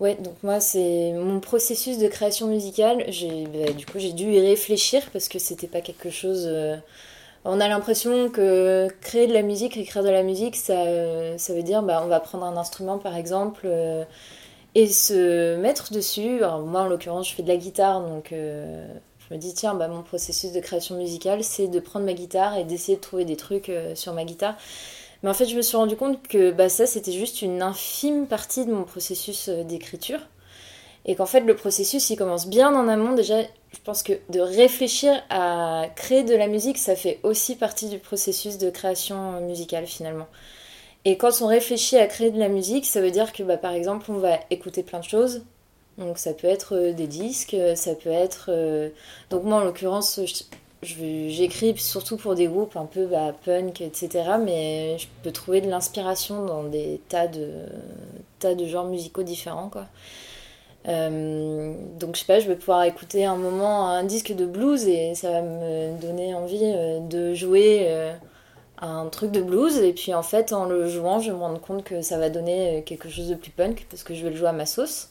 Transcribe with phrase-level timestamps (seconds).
[0.00, 3.04] Ouais, donc moi, c'est mon processus de création musicale.
[3.52, 6.44] Bah, du coup, j'ai dû y réfléchir parce que c'était pas quelque chose.
[6.46, 6.76] euh,
[7.44, 11.62] On a l'impression que créer de la musique, écrire de la musique, ça, ça veut
[11.64, 14.04] dire, bah, on va prendre un instrument par exemple euh,
[14.74, 16.38] et se mettre dessus.
[16.38, 18.86] Alors, moi, en l'occurrence, je fais de la guitare, donc euh,
[19.28, 22.56] je me dis, tiens, bah, mon processus de création musicale, c'est de prendre ma guitare
[22.58, 24.56] et d'essayer de trouver des trucs sur ma guitare.
[25.22, 28.26] Mais en fait, je me suis rendu compte que bah, ça, c'était juste une infime
[28.26, 30.20] partie de mon processus euh, d'écriture.
[31.06, 33.14] Et qu'en fait, le processus, il commence bien en amont.
[33.14, 37.88] Déjà, je pense que de réfléchir à créer de la musique, ça fait aussi partie
[37.88, 40.26] du processus de création euh, musicale finalement.
[41.04, 43.72] Et quand on réfléchit à créer de la musique, ça veut dire que bah, par
[43.72, 45.42] exemple, on va écouter plein de choses.
[45.98, 48.50] Donc ça peut être euh, des disques, ça peut être...
[49.30, 50.44] Donc moi, en l'occurrence, je-
[50.82, 54.30] j'écris surtout pour des groupes un peu bah, punk, etc.
[54.42, 57.50] Mais je peux trouver de l'inspiration dans des tas de,
[58.38, 59.86] tas de genres musicaux différents, quoi.
[60.88, 64.86] Euh, donc je sais pas, je vais pouvoir écouter un moment un disque de blues
[64.86, 68.14] et ça va me donner envie euh, de jouer euh,
[68.80, 71.60] un truc de blues et puis en fait en le jouant je vais me rendre
[71.60, 74.36] compte que ça va donner quelque chose de plus punk parce que je vais le
[74.36, 75.10] jouer à ma sauce.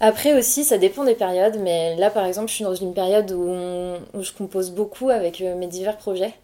[0.00, 3.32] Après aussi ça dépend des périodes mais là par exemple je suis dans une période
[3.32, 6.34] où, je compose beaucoup avec euh, mes divers projets.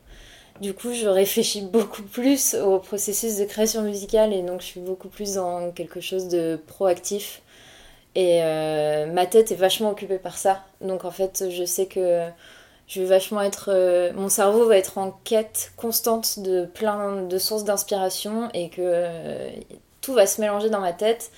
[0.61, 4.81] Du coup je réfléchis beaucoup plus au processus de création musicale et donc je suis
[4.81, 7.43] beaucoup plus dans quelque chose de proactif
[8.15, 10.65] et euh, ma tête est vachement occupée par ça.
[10.81, 12.27] Donc en fait, je sais que
[12.89, 13.71] je vais vachement être.
[13.73, 19.07] euh, mon cerveau va être en quête constante de plein de sources d'inspiration et que
[20.03, 21.31] tout va se mélanger dans ma tête.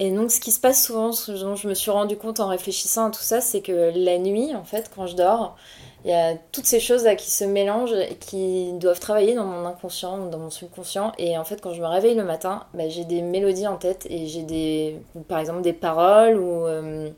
[0.00, 2.48] Et donc ce qui se passe souvent, ce dont je me suis rendu compte en
[2.48, 5.56] réfléchissant à tout ça, c'est que la nuit, en fait, quand je dors,
[6.04, 9.44] il y a toutes ces choses là qui se mélangent et qui doivent travailler dans
[9.44, 11.12] mon inconscient, dans mon subconscient.
[11.18, 14.06] Et en fait, quand je me réveille le matin, bah, j'ai des mélodies en tête
[14.08, 17.10] et j'ai des, ou par exemple des paroles ou, euh,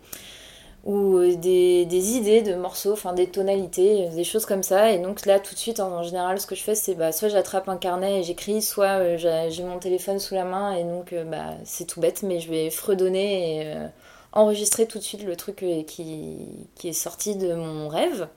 [0.84, 4.92] ou des, des idées de morceaux, enfin des tonalités, des choses comme ça.
[4.92, 7.28] Et donc là, tout de suite, en, général, ce que je fais, c'est bah, soit
[7.28, 11.12] j'attrape un carnet et j'écris, soit euh, j'ai mon téléphone sous la main et donc
[11.12, 13.86] euh, bah, c'est tout bête, mais je vais fredonner et euh,
[14.32, 16.36] enregistrer tout de suite le truc euh, qui,
[16.84, 18.28] est sorti de mon rêve.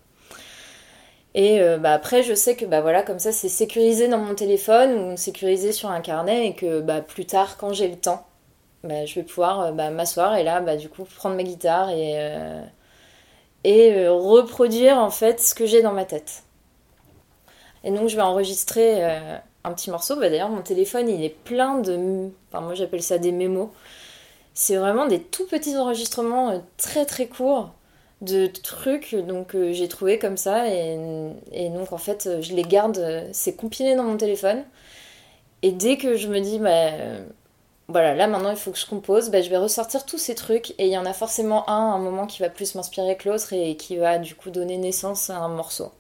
[1.36, 4.36] Et euh, bah, après, je sais que bah, voilà, comme ça, c'est sécurisé dans mon
[4.36, 8.26] téléphone ou sécurisé sur un carnet et que bah, plus tard, quand j'ai le temps,
[8.84, 11.90] bah, je vais pouvoir euh, bah, m'asseoir et là, bah, du coup, prendre ma guitare
[11.90, 12.62] et, euh,
[13.66, 16.44] euh, reproduire en fait ce que j'ai dans ma tête.
[17.86, 19.04] Et donc, je vais enregistrer
[19.66, 20.16] un petit morceau.
[20.16, 22.30] D'ailleurs, mon téléphone, il est plein de.
[22.50, 23.70] Enfin, moi, j'appelle ça des mémos.
[24.54, 27.74] C'est vraiment des tout petits enregistrements très très courts
[28.22, 30.98] de trucs donc j'ai trouvé comme ça et,
[31.52, 34.64] et donc en fait je les garde c'est compilé dans mon téléphone
[35.62, 36.92] et dès que je me dis bah
[37.88, 39.30] voilà là maintenant il faut que je compose.
[39.30, 41.96] Bah, je vais ressortir tous ces trucs et il y en a forcément un à
[41.96, 45.30] un moment qui va plus m'inspirer que l'autre et qui va du coup donner naissance
[45.30, 45.92] à un morceau.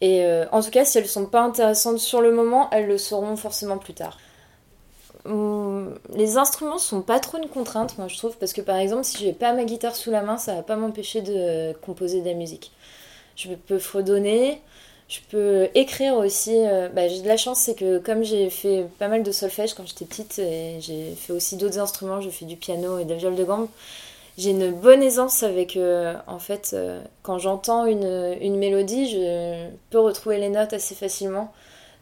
[0.00, 2.98] Et euh, en tout cas si elles sont pas intéressantes sur le moment elles le
[2.98, 4.18] seront forcément plus tard.
[5.26, 9.04] Hum, les instruments sont pas trop une contrainte, moi je trouve, parce que par exemple,
[9.04, 12.26] si j'ai pas ma guitare sous la main, ça va pas m'empêcher de composer de
[12.26, 12.72] la musique.
[13.36, 14.62] Je peux fredonner,
[15.10, 16.54] je peux écrire aussi.
[16.56, 19.74] euh, bah, j'ai de la chance, c'est que comme j'ai fait pas mal de solfège
[19.74, 23.10] quand j'étais petite, et j'ai fait aussi d'autres instruments, j'ai fait du piano et de
[23.10, 23.68] la viole de gambe,
[24.38, 29.98] j'ai une bonne aisance avec, euh, en fait, euh, quand j'entends une, mélodie, je peux
[29.98, 31.52] retrouver les notes assez facilement.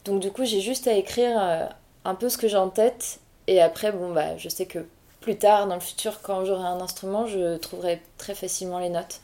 [0.05, 1.69] Donc du coup, j'ai juste à écrire
[2.05, 3.19] un peu ce que j'ai en tête.
[3.47, 4.79] Et après, bon, bah, je sais que
[5.21, 9.19] plus tard, dans le futur, quand j'aurai un instrument, je trouverai très facilement les notes.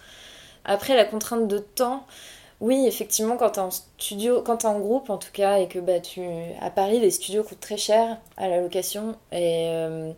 [0.66, 2.06] Après, la contrainte de temps,
[2.66, 5.78] oui, effectivement, quand t'es en studio, quand t'es en groupe en tout cas, et que
[5.78, 6.22] bah, tu...
[6.60, 9.16] à Paris, les studios coûtent très cher à la location.
[9.32, 10.12] Et euh,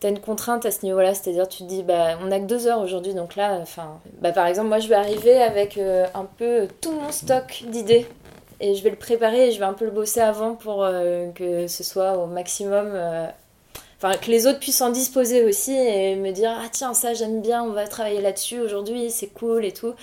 [0.00, 2.66] t'as une contrainte à ce niveau-là, c'est-à-dire tu te dis, bah, on a que deux
[2.66, 6.24] heures aujourd'hui, donc là, enfin, bah, par exemple, moi je vais arriver avec euh, un
[6.24, 8.08] peu tout mon stock d'idées
[8.58, 11.30] et je vais le préparer et je vais un peu le bosser avant pour euh,
[11.36, 12.98] que ce soit au maximum.
[13.98, 17.42] Enfin, que les autres puissent en disposer aussi et me dire Ah, tiens, ça j'aime
[17.42, 19.94] bien, on va travailler là-dessus aujourd'hui, c'est cool et tout.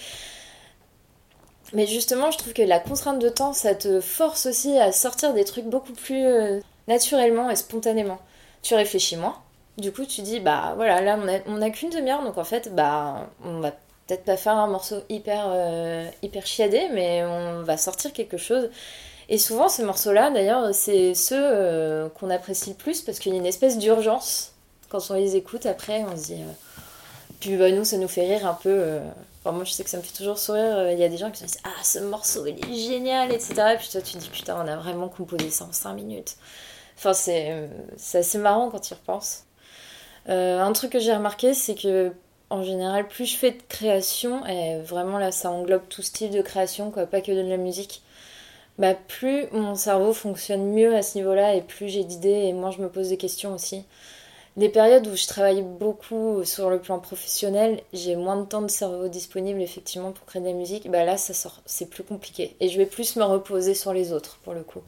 [1.73, 5.33] Mais justement, je trouve que la contrainte de temps, ça te force aussi à sortir
[5.33, 8.19] des trucs beaucoup plus euh, naturellement et spontanément.
[8.61, 9.35] Tu réfléchis moins.
[9.77, 12.43] Du coup, tu dis Bah voilà, là on a, on a qu'une demi-heure, donc en
[12.43, 13.71] fait, bah on va
[14.05, 18.69] peut-être pas faire un morceau hyper, euh, hyper chiadé, mais on va sortir quelque chose.
[19.29, 23.35] Et souvent, ces morceaux-là, d'ailleurs, c'est ceux euh, qu'on apprécie le plus parce qu'il y
[23.35, 24.53] a une espèce d'urgence
[24.89, 25.65] quand on les écoute.
[25.65, 26.43] Après, on se dit.
[27.39, 28.99] Puis bah, nous, ça nous fait rire un peu.
[29.45, 30.77] Euh, moi, je sais que ça me fait toujours sourire.
[30.77, 33.31] euh, Il y a des gens qui se disent Ah, ce morceau, il est génial,
[33.31, 33.73] etc.
[33.73, 36.35] Et puis toi, tu dis Putain, on a vraiment composé ça en 5 minutes.
[36.97, 37.67] Enfin, c'est euh,
[37.97, 39.45] c'est assez marrant quand tu y repenses.
[40.27, 42.13] un truc que j'ai remarqué, c'est que
[42.49, 46.41] en général, plus je fais de création, et vraiment là, ça englobe tout style de
[46.41, 48.03] création, quoi, pas que de la musique,
[48.77, 52.71] bah, plus mon cerveau fonctionne mieux à ce niveau-là et plus j'ai d'idées et moins
[52.71, 53.85] je me pose des questions aussi.
[54.55, 58.67] Les périodes où je travaille beaucoup sur le plan professionnel, j'ai moins de temps de
[58.67, 60.91] cerveau disponible effectivement pour créer de la musique.
[60.91, 64.13] Bah là, ça sort, c'est plus compliqué et je vais plus me reposer sur les
[64.13, 64.81] autres pour le coup.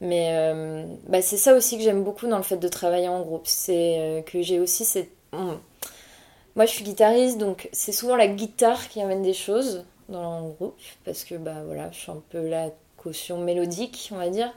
[0.00, 3.22] Mais euh, bah c'est ça aussi que j'aime beaucoup dans le fait de travailler en
[3.22, 5.10] groupe, c'est euh, que j'ai aussi cette
[6.56, 10.52] moi, je suis guitariste, donc c'est souvent la guitare qui amène des choses dans le
[10.52, 14.50] groupe, parce que bah voilà, je suis un peu la caution mélodique, on va dire.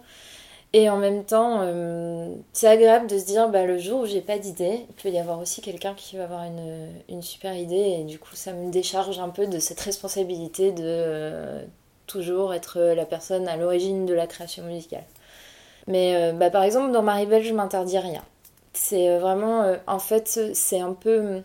[0.73, 4.21] Et en même temps, euh, c'est agréable de se dire, bah, le jour où j'ai
[4.21, 7.97] pas d'idée, il peut y avoir aussi quelqu'un qui va avoir une, une, super idée,
[7.99, 11.65] et du coup, ça me décharge un peu de cette responsabilité de euh,
[12.05, 15.05] toujours être la personne à l'origine de la création musicale.
[15.87, 18.23] Mais euh, bah, par exemple, dans Maribel, je m'interdis rien.
[18.73, 21.41] C'est vraiment, en fait, c'est un peu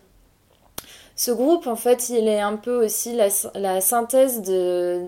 [1.15, 5.05] ce groupe, en fait, il est un peu aussi la, synthèse de,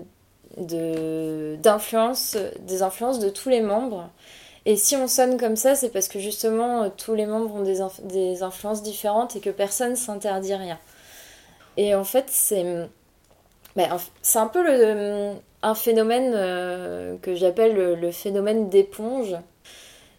[0.58, 4.08] d'influence, des influences de tous les membres.
[4.66, 7.78] Et si on sonne comme ça, c'est parce que justement tous les membres ont des,
[8.04, 10.78] des influences différentes et que personne s'interdit rien.
[11.76, 12.88] Et en fait, c'est
[13.76, 19.36] ben, c'est un peu le, un phénomène euh, que j'appelle le, phénomène d'éponge.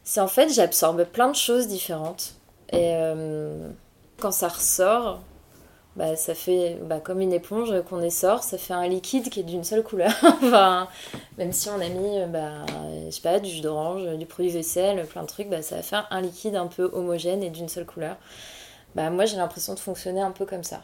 [0.06, 2.36] C'est en fait, j'absorbe plein de choses différentes.
[2.72, 3.70] Et euh,
[4.20, 5.20] quand ça ressort,
[5.96, 9.44] bah, ça fait bah, comme une éponge qu'on essore, ça fait un liquide qui est
[9.44, 10.12] d'une seule couleur.
[10.24, 10.88] enfin,
[11.38, 12.66] même si on a mis, bah,
[13.06, 15.82] je sais pas, du jus d'orange, du produit vaisselle, plein de trucs, bah, ça va
[15.82, 18.18] faire un liquide un peu homogène et d'une seule couleur.
[18.96, 20.82] Bah, moi, j'ai l'impression de fonctionner un peu comme ça.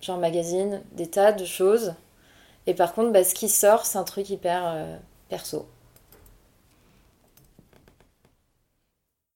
[0.00, 1.94] J'emmagasine des tas de choses.
[2.66, 4.96] Et par contre, bah, ce qui sort, c'est un truc hyper euh,
[5.28, 5.66] perso.